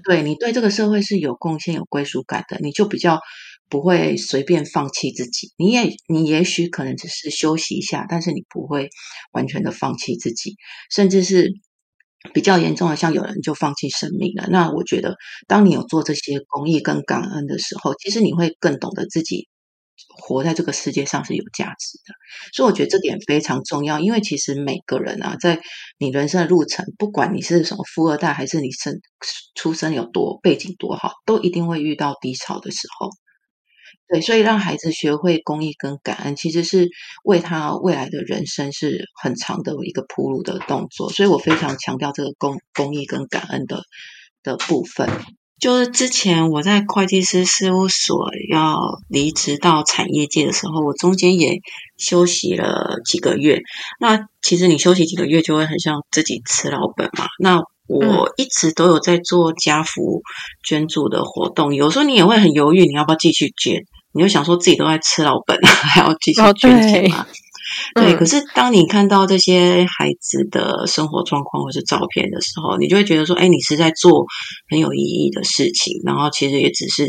[0.03, 3.21] 对你对这个社会是有贡献、有归属感的，你就比较
[3.69, 5.53] 不会随便放弃自己。
[5.57, 8.89] 你也你也许可能只是休息一下，但是你不会
[9.33, 10.57] 完全的放弃自己，
[10.91, 11.53] 甚至是
[12.33, 14.49] 比较严重的，像有人就放弃生命了。
[14.51, 19.49] 那我觉得，当你有做这些公益跟感恩的时候，其实你会更懂得自己。
[20.17, 22.15] 活在这个世界上是有价值的，
[22.53, 24.01] 所以我觉得这点非常重要。
[24.01, 25.61] 因为其实每个人啊，在
[25.99, 28.93] 你人生的路程，不管你是什么富二代，还是你生
[29.55, 33.09] 出生有多背景多好，都一定会遇到低潮的时候。
[34.09, 36.89] 对，所以让孩子学会公益跟感恩，其实是
[37.25, 41.11] 为他未来的人生是很长的一个铺路的动作。
[41.11, 43.83] 所以我非常强调这个公公益跟感恩的
[44.43, 45.09] 的部分。
[45.61, 48.77] 就是之前我在会计师事务所要
[49.09, 51.61] 离职到产业界的时候，我中间也
[51.97, 53.63] 休息了几个月。
[53.99, 57.27] 那其实你休息几个月，就会很像自己吃老本嘛。
[57.39, 60.23] 那我一直都有在做家福
[60.67, 63.85] 捐助的活动，有时候你也会很犹豫，你要不要继续捐？
[64.13, 67.27] 你就想说自己都在吃老本， 还要继续哦捐钱对吗？
[67.95, 74.25] 对，嗯可是当你看到这些孩子的生活状况或是照片的时候，你就会觉得说，哎，你是在做
[74.71, 77.09] 很有意义的事情，然后其实也只是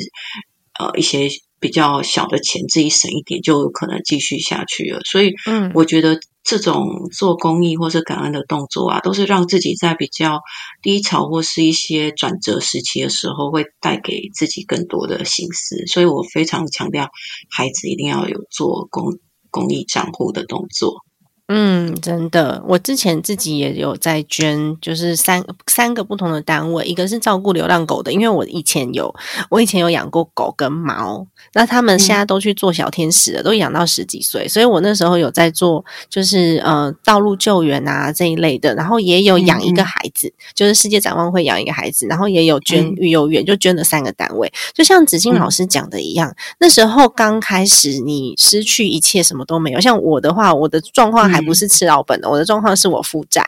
[0.79, 1.27] 呃一些
[1.59, 4.99] 比较小的钱，自己省一点就有可能继续下去了。
[5.01, 10.41] 所以，嗯我觉得这种做公益或是感恩的动作啊，都是让自己在比较
[10.81, 15.87] 低潮或是一些转折时期的时候，会带给自己更多的心思。
[15.87, 17.09] 所以我非常强调，
[17.49, 19.17] 孩子一定要有做公
[19.49, 21.03] 公益账户的动作。
[21.47, 29.13] 嗯，真的，我之前自己也有在捐，就是三三个不同的单位，一个是照顾流浪狗的，因为我以前有
[29.51, 42.95] 我以前有养过狗跟猫，那他们现在都去做小天使了，都养到十几岁，所以我那时候有在做，就是呃道路救援啊这一类的，然后也有养一个孩子，就是世界展望会养一个孩子，然后也有捐嗯。
[42.97, 45.51] 育幼院，就捐了三个单位，就像子欣老嗯。
[45.51, 49.79] 师讲的一样，那时候刚开始你失去一切，什么都没有。
[49.79, 53.45] 像我的话，我的状况还不是吃老本的，我的状况是我负债，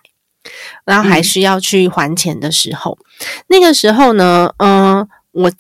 [0.86, 2.98] 然后还嗯需要去还钱的时候，
[3.48, 5.52] 那个时候呢，嗯、我。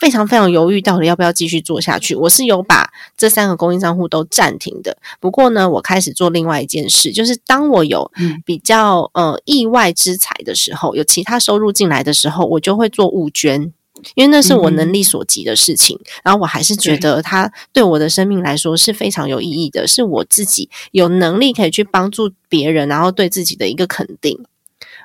[0.00, 2.14] 非常非常犹豫，到底要不要继续做下去？
[2.14, 4.96] 我是有把这三个供应账户都暂停的。
[5.20, 13.70] 不过呢，我开始做另外一件事，就是当我有嗯比较呃意外之财的时候，有其他收入进来的时候，我就会做物捐。
[14.14, 24.38] 因为那是我能力所及的事情，然后我还是觉得它对我的生命来说是非常有意义的，是我自己有能力可以去帮助别人，然后对自己的一个肯定。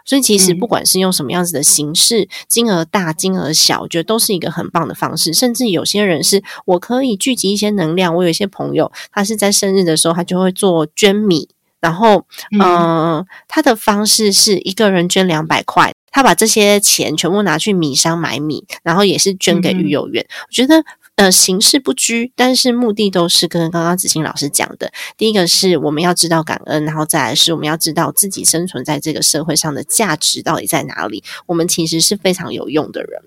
[0.03, 5.33] 所以其实嗯不管是用什么样子的形式，金额大、金额小，我觉得都是一个很棒的方式。
[5.33, 11.49] 甚至有些人是我可以聚集一些能量，我有一些朋友，他是在生日的时候，他就会做捐米。
[11.79, 20.25] 然后，嗯、呃，他的方式是一个人捐两百块，他把这些钱全部拿去米商买米，然后也是捐给育幼院。
[20.47, 20.83] 我觉得，
[21.15, 24.91] 呃，形式不拘，但是目的都是跟刚刚子欣老师讲的。
[25.17, 31.23] 第一个是我们要知道感恩，然后再来是我们要知道自己生存在这个社会上的价值到底在哪里。
[31.45, 33.21] 我们其实是非常有用的人。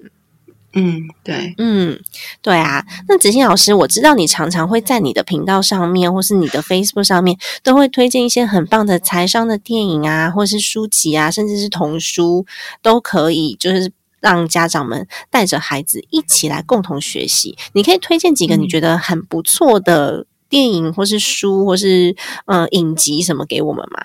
[0.75, 2.01] 嗯，对，嗯，
[2.43, 2.85] 对啊。
[3.09, 12.45] 那子欣老师，我知道你常常会在你的频道上面，或是你的 Facebook 上面，都会推荐一些很棒的财商的电影啊，或是书籍啊，甚至是童书，
[12.83, 17.57] 都可以，就是让家长们带着孩子一起来共同学习。
[17.73, 24.01] 你可以推荐几个你觉得很不错的电影，或是书，或是呃影集什么给我们吗？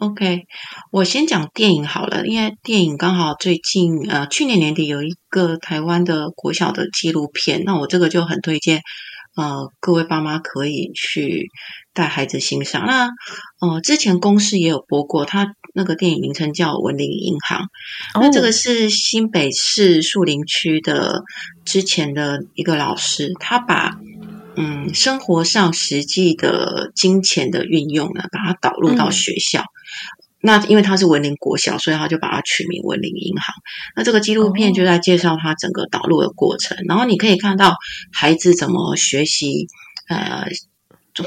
[0.00, 0.46] OK，
[0.90, 8.80] 我先讲电影好了，因为电影刚好最近呃去年年底有一个台湾的国小的纪录片，那我这个就很推荐
[9.36, 11.50] 呃各位爸妈可以去
[11.92, 12.86] 带孩子欣赏。
[12.86, 13.10] 那
[13.60, 17.64] 呃之前公司也有播过，它那个电影名称叫《文林银行》，
[18.22, 21.24] 那这个是新北市树林区的
[21.66, 23.98] 之前的一个老师，他把
[24.56, 29.62] 嗯生活上实际的金钱的运用呢，把它导入到学校。
[30.42, 33.54] 那因为他是文林国小，所以他就把它取名文林银行。
[33.94, 37.76] 那这个纪录片就在介绍他整个导入的过程，然后你可以看到
[38.10, 39.66] 孩子怎么学习，
[40.08, 40.46] 呃，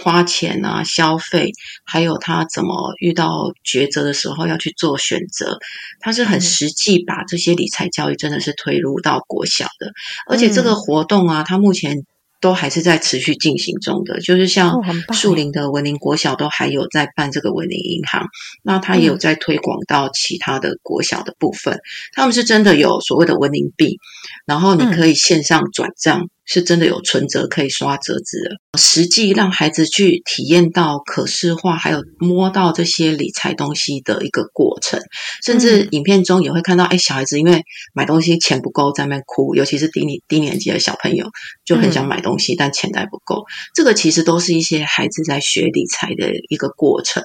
[0.01, 1.51] 花钱啊，消费，
[1.83, 5.59] 还有他怎么遇到抉择的时候要去做选择。
[5.99, 9.91] 他是很实际把这些理财教育真的是推入到国小的，
[10.27, 12.03] 而且这个活动啊，他目前。
[12.43, 14.81] 都还是在持续进行中的，就是像
[15.13, 18.27] 树林的文林国小都还有在办这个文林银行，
[18.61, 21.79] 那他也有在推广到其他的国小的部分，
[22.11, 23.97] 他们是真的有所谓的文林币，
[24.45, 26.27] 然后你可以线上转账。
[26.45, 34.99] 是真的有存折可以刷折子的，实际让孩子去体验到可视化，还有摸到这些理财东西的一个过程，
[35.45, 37.63] 甚至影片中也会看到，哎，小孩子因为
[37.93, 41.29] 买东西钱不够在那哭，尤其是低年低年级的小朋友
[41.63, 47.23] 就很想买东西，但钱袋不够，这个其实都是一些孩子在学理财的一个过程。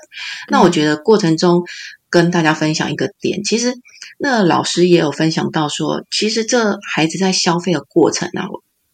[0.49, 1.63] 那我觉得过程中
[2.09, 3.75] 跟大家分享一个点，其实
[4.19, 8.47] 那老师也有分享到说，其实这孩子在消费的过程啊。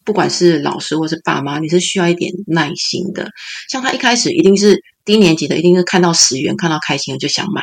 [0.05, 3.31] 不管是老师或是爸妈，你是需要一点耐心的。
[3.69, 7.61] 像他一开始一定是低年级的，一定是看到十元看到开心了就想买，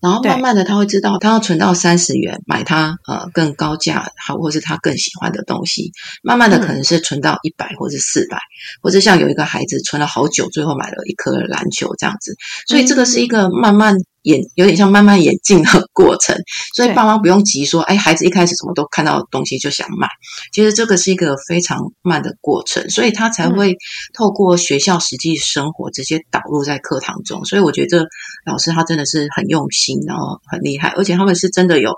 [0.00, 5.92] 然后慢慢的他会知道，他要存到三十元买他呃更高价好或是他更喜欢的东西。
[6.22, 8.38] 慢慢的可能是存到一百或是四百，
[8.80, 12.36] 或者像有一个孩子存了好久，最后买了一颗篮球这样子。
[12.66, 13.96] 所以这个是一个慢慢。
[14.22, 16.36] 演有点像慢慢演进的过程，
[16.74, 20.08] 所以爸妈不用急说，哎，孩子一开始什么都看到东西就想买，
[20.52, 23.76] 其实这个是一个非常慢的过程，所以他才会
[24.12, 27.44] 透过学校实际生活直接导入在课堂中。
[27.44, 28.06] 所以我觉得
[28.44, 31.92] 老师他真的是很用心，然后很厉害，而且他们是真的有。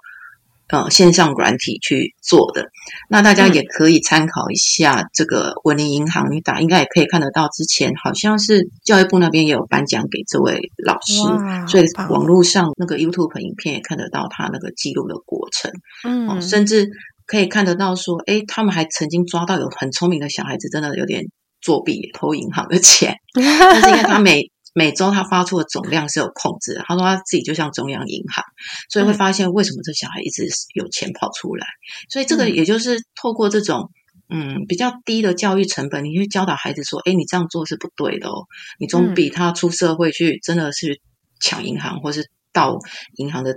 [0.69, 2.67] 呃，线上软体去做的，
[3.11, 7.47] 那大家也可以参考一下这个文林银行，你打应该也可以看得到。
[7.49, 11.21] 之前好像是教育部那边也有颁奖给这位老师，
[11.69, 15.71] 所以网络上那个 YouTube 影片也看得到他那个记录的过程。
[16.05, 16.89] 嗯，甚至
[17.27, 21.25] 可以看得到说，哎，他们还曾经抓到有很聪明的小孩子，真的有点
[21.61, 26.83] 作弊偷银行的钱， 但是因为他每每周他发出的总量是有控制的。
[26.87, 28.45] 他说他自己就像中央银行，
[28.89, 31.67] 所以会发现为什么这小孩一直有钱跑出来。
[32.09, 33.91] 所以这个也就是透过这种
[34.29, 38.47] 嗯比较低的教育成本，你去教导孩子说：“哎，你这样做是不对的哦，
[38.79, 41.01] 你总比他出社会去真的是
[41.41, 42.79] 抢银行或是盗
[43.17, 43.55] 银行的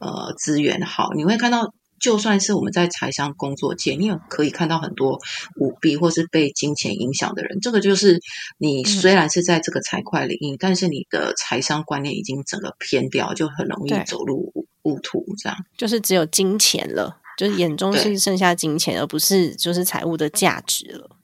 [0.00, 1.72] 呃资源好。”你会看到。
[2.00, 5.20] 就算是我们在财商工作界，你也可以看到很多
[5.56, 7.60] 舞弊或是被金钱影响的人。
[7.60, 8.18] 这个就是
[8.58, 15.24] 你虽然是在这个财会领域，但是你的财商观念已经整个偏掉，就很容易走入误途。
[15.38, 21.16] 这样就是只有金钱了，就是眼中是剩下金钱，而不是就是财务的价值了。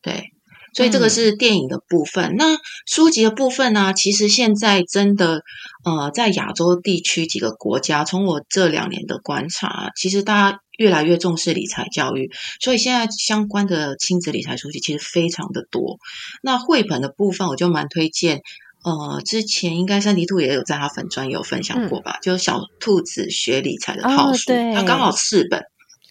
[0.00, 0.32] 对。
[0.76, 3.94] 所以这个是电影的部分，那书籍的部分呢？
[3.94, 5.40] 其实现在真的，
[5.84, 15.96] 呃，在亚洲地区几个国家，从我这两年的观察，其实大家越来越重视理财教育，所以现在相关的亲子理财书籍其实非常的多。
[16.42, 18.42] 那绘本的部分，我就蛮推荐，
[18.84, 25.62] 呃，之前应该三迪兔也有在他粉专有分享过吧，就是小兔子学理财的套书，它刚好四本，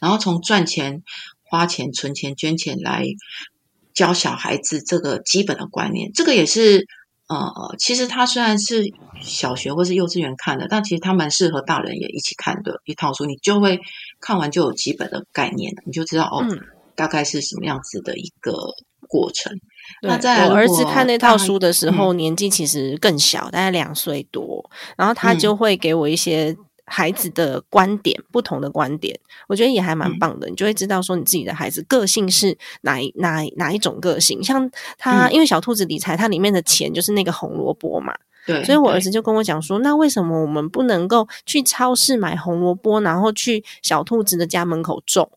[0.01, 1.03] 然后从赚钱、
[1.43, 3.05] 花钱、存钱、捐钱来。
[3.95, 6.85] 教小孩子这个基本的观念，这个也是
[7.27, 8.83] 呃，其实他虽然是
[9.21, 13.25] 小学或是幼稚园看的，但其实他蛮适合大人也一起看的一套书。
[13.25, 13.79] 你就会
[14.19, 16.45] 看完就有基本的概念，你就知道哦，
[16.93, 18.53] 大概是什么样子的一个
[19.07, 19.57] 过程。
[20.03, 26.55] 那在我儿子看那套书的时候，年纪其实更小，大概两岁多，然后他就会给我一些。
[26.87, 30.47] 孩子的观点，不同的观点，我觉得也还蛮棒的。
[30.47, 34.43] 你就会知道说，你自己的孩子个性是哪哪哪一种个性。
[34.43, 38.13] 像他，因为小兔子理财，它里面的钱就是那个红萝卜嘛。
[38.45, 38.63] 对。
[38.63, 45.31] 所以我儿子就跟我讲说，那为什么我们不能够去超市买红萝卜，然后去小兔子的家门口种？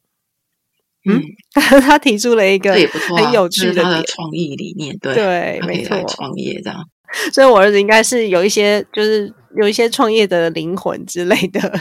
[1.09, 1.23] 嗯，
[1.81, 6.85] 他提出了一个很有趣的创意理念，对对，没错，创业这样。
[7.33, 9.33] 所以我儿子应该是有一些就是。
[9.57, 11.73] 有一些创业的灵魂之类的。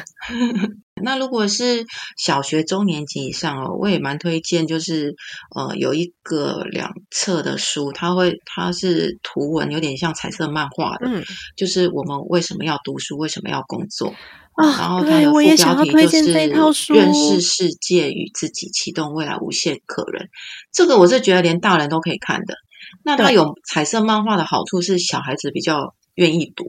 [1.03, 1.86] 那如果是
[2.18, 5.15] 小学中年级以上哦，我也蛮推荐，就是
[5.55, 11.24] 呃有一个两册的书，它会它是图文，有点像彩色漫画的，嗯
[11.55, 14.13] 就是我们为什么要读书，为什么要工作。
[14.53, 20.28] 啊然后它对的副标题就推荐这是套书认识世界与自己，启动未来无限可能。
[20.74, 22.55] 这个我是觉得连大人都可以看的。
[23.03, 26.65] 那它有彩色漫画的好处是小孩子比较愿意读，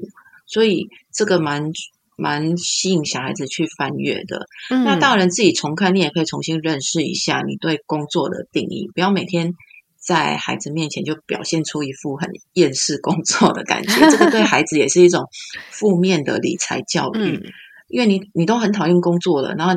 [0.49, 1.71] 所以这个蛮
[2.17, 4.47] 蛮吸引小孩子去翻阅的。
[4.71, 9.55] 嗯那大人自己重看，你也可以重新认识一下你对工作的定义，不要每天
[9.97, 15.23] 在孩子面前就表现出一副很厌世工作的感觉，这个对孩子也是一种
[15.71, 17.37] 负面的理财教育。
[17.37, 17.43] 嗯
[17.89, 19.73] 因为你你都很讨厌工作了，然后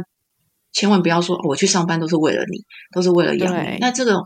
[0.74, 3.78] 千万不要说、哦我去上班都是为了你，都是为了养你。
[3.80, 4.20] 那这个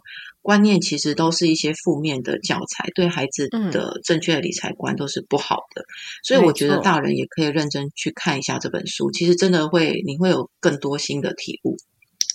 [0.46, 5.84] 观念其实都是一些负面的教材，对孩子嗯的正确的理财观都是不好的。
[6.24, 11.78] 所以我觉得大人也可以认真去看一下这本书，其实真的会你会有更多新的体悟。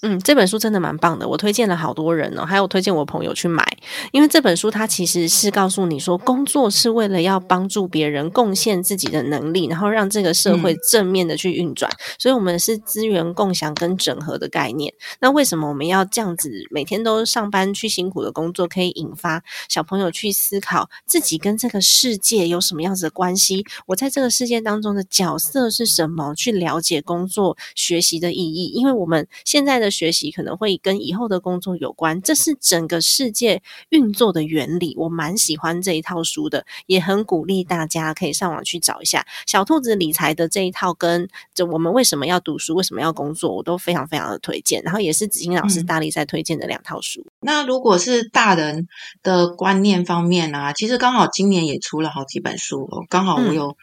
[0.03, 3.77] 嗯，这本书真的蛮棒的，我推荐了好多人哦，还有推荐我朋友去买，
[4.13, 14.95] 因为这本书它其实是告诉你说，工作是为了要帮助别人，贡献自己的能力，然后让这个社会嗯正面的去运转，所以我们是资源共享跟整合的概念。
[15.21, 23.67] 那为什么我们要这样子每天都上班去辛苦的工作，可以引发小朋友去思考自己跟这个世界有什么样子的关系？
[23.85, 26.35] 我在这个世界当中的角色是什么？
[26.35, 34.95] 去了解工作学习的意义，因为我们现在的学习可能会跟以后的工作有关，这是整个世界运作的原理。
[34.97, 44.83] 我蛮喜欢这一套书的，也很鼓励大家可以上网去找一下小兔子理财的这一套，跟就我们为什么要读书，为什么要工作，我都非常非常的推荐。
[44.83, 47.27] 然后也是子欣老师嗯大力在推荐的两套书。
[47.41, 48.89] 那如果是大人
[49.23, 53.77] 的观念方面啊，其实刚好今年也出了好几本书哦，刚好我嗯有、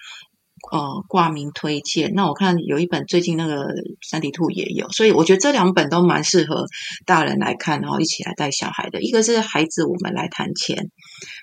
[0.72, 2.14] 呃挂名推荐。
[2.14, 3.68] 那我看有一本最近那个
[4.08, 6.66] 三体兔也有，所以我觉得这两本都蛮适合
[7.06, 9.02] 大人来看，然后一起来带小孩的。
[9.02, 10.90] 一个是孩子我们来谈钱，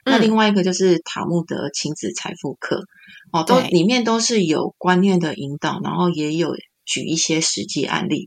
[0.05, 2.83] 那嗯另外一个就是塔木德亲子财富课
[3.33, 6.55] 哦，都里面都是有观念的引导，然后也有
[6.85, 8.27] 举一些实际案例，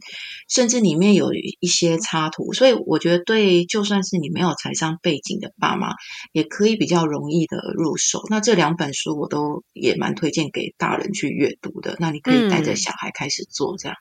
[0.49, 5.93] 甚至里面有一些插图，所以我觉得对就算是你没有财商背景的爸妈，
[6.32, 8.22] 也可以比较容易的入手。
[8.30, 13.97] 那这两本书我都也蛮推荐给大人去阅读的，那你可以带着嗯小孩开始做这样。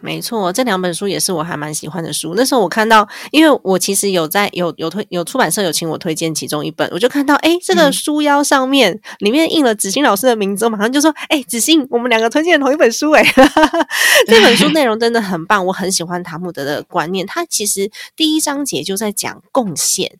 [0.00, 2.34] 没错，这两本书也是我还蛮喜欢的书。
[2.36, 13.24] 那时候我看到，因为我其实有在有有推有出版社有请我推荐其中一本，我就看到哎这个嗯书腰上面、里面印了子欣老师的名字，我马上就说哎子欣，我们两个推荐同一本书诶
[14.26, 17.26] 这本书内容真的很棒，我很喜欢塔木德的观念。
[17.26, 20.18] 他其实第一章节就在讲贡献。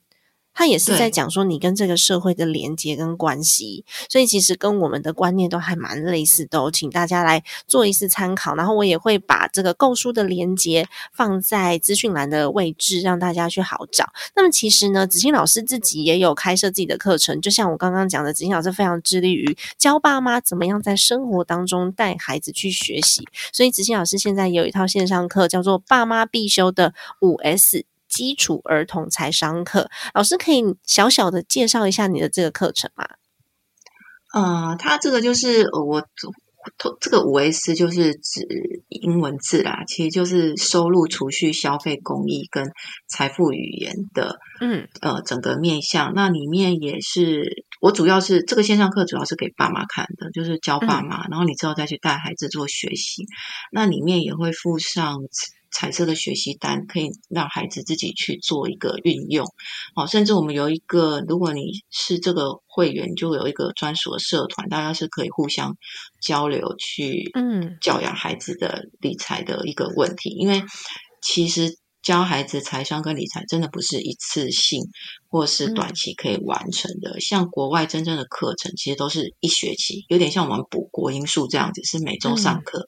[0.54, 8.54] 他也是在讲说你跟这个社会的连接跟关系，所以其实跟我们的观念都还蛮类似的、哦，请大家来做一次参考。
[8.54, 14.12] 然后我也会把这个购书的连接放在资讯栏的位置，让大家去好找。
[14.36, 23.26] 那么其实呢，子欣老师自己也有开设自己的课程，就像我刚刚讲的，子欣老师非常致力于教爸妈怎么样在生活当中带孩子去学习。
[23.52, 27.84] 所以子欣老师现在有一套线上课，叫做“爸妈必修的五 S”。
[28.14, 33.04] 基础儿童财商课，老师可以小小的介绍一下你的这个课程吗？
[34.32, 36.06] 呃，它这个就是呃我
[37.00, 38.46] 这个五 S 就是指
[38.88, 42.70] 英文字啦，其实就是收入、储蓄、消费、公益跟
[43.08, 46.12] 财富语言的嗯呃整个面向。
[46.14, 53.26] 那里面也是我主要是这个线上课主要是给爸妈看的，就是教爸妈，然后你之后再去带孩子做学习。
[53.72, 55.18] 那里面也会附上。
[55.74, 59.44] 彩色的学习单可以让孩子自己去做一个运用，
[59.96, 65.76] 哦，甚至我们有一个，如果你是这个会员，就有一个专属的社团，大家是可以互相
[66.20, 70.62] 交流去，嗯，教养孩子的理财的一个问题，因为
[71.20, 71.76] 其实。
[72.04, 74.90] 教孩子财商跟理财真的不是一次性
[75.28, 77.18] 或是短期可以完成的。
[77.18, 82.84] 像国外真正的课程，其实都是一学期，有点像我们补国英数这样子，是每周上课。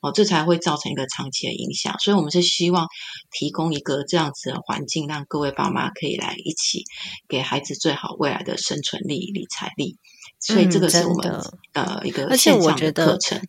[0.00, 1.98] 哦，这才会造成一个长期的影响。
[1.98, 2.86] 所以，我们是希望
[3.30, 6.84] 提供一个这样子的环境，让各位爸妈可以来一起
[7.28, 9.98] 给孩子最好未来的生存力、理财力。
[10.38, 11.42] 所以，这个是我们、
[11.74, 13.42] 呃一个线上的课程。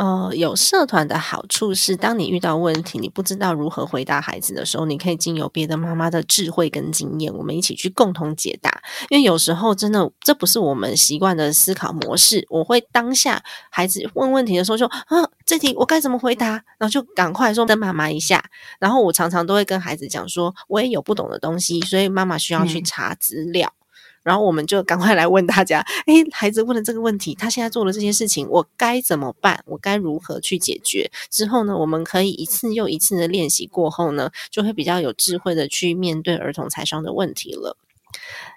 [0.00, 8.82] 呃，有社团的好处是，当你遇到问题，你不知道如何回答孩子的时候，你可以经由别的妈妈的智慧跟经验，我们一起去共同解答。
[9.10, 18.42] 因为有时候真的这不是我们习惯的思考模式，我会当下孩子问问题的时候就啊，这题我该怎么回答，然后就赶快说等妈妈一下。
[18.78, 23.70] 然后我常常都会跟孩子讲说，我也有不懂的东西，所以妈妈需要去查资料。
[24.22, 29.62] 然后我们就赶快来问大家：诶，孩子问了这个问题，他现在做了这些事情，我该怎么办？
[29.66, 31.10] 我该如何去解决？
[31.30, 37.76] 之后呢，我们可以一次又一次的练习过后呢，就会比较有智慧的去面对儿童财商的问题了。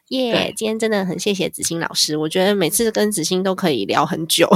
[0.09, 0.53] 耶！
[0.57, 4.49] 今天真的很谢谢子欣老师，我觉得每次跟子欣都可以聊很久，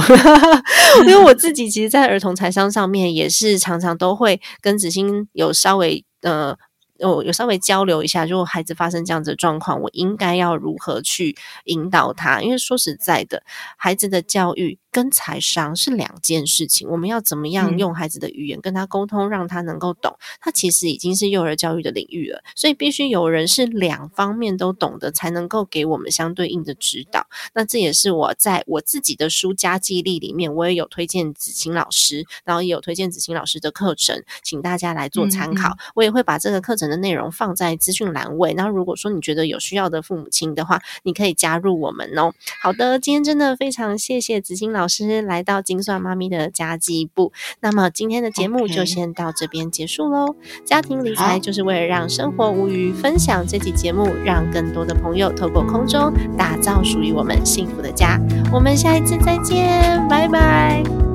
[1.06, 6.56] 因为我自己其实，在儿童财商上面也是常常都会跟子欣有稍微呃。
[6.98, 12.42] 有有稍微交流一下，如果孩子发生这样子的状况，我应该要如何去引导他？
[12.42, 13.42] 因为说实在的，
[13.76, 16.88] 孩子的教育跟财商是两件事情。
[16.88, 20.18] 我们要怎么样用孩子的语言跟他沟通，让他能够懂？
[20.40, 27.28] 他其实已经是幼儿教育的领域了，所以必须有人是两方面都懂得，才能够给我们相对应的指导。
[27.54, 35.76] 那这也是我在我自己的书家记忆力里面，我也有推荐子晴老师，然后也有推荐子晴老师的课程，请大家来做参考。
[35.94, 36.87] 我也会把这个课程。
[36.88, 42.32] 的内容放在资讯栏位，然后如果说你觉得有需要的父母亲的话，你可以加入我们哦。
[42.62, 47.32] 好的，今天真的非常谢谢子欣老师来到精算妈咪的家计部。
[47.60, 50.34] 那么今天的节目就先到这边结束喽。
[50.64, 58.20] 家庭理财就是为了让生活无余，分享这期节目，让更多的朋友透过空中打造属于我们幸福的家。
[58.52, 61.07] 我们下一次再见，拜拜。